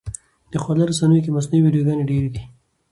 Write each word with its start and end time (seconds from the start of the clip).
په 0.51 0.57
خواله 0.61 0.83
رسنیو 0.91 1.23
کې 1.25 1.35
مصنوعي 1.35 1.61
ویډیوګانې 1.63 2.07
ډېرې 2.09 2.29
دي. 2.35 2.41